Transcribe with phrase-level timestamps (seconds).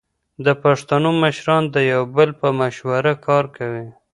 [0.45, 3.87] د پښتنو مشران د یو بل په مشوره کار کوي.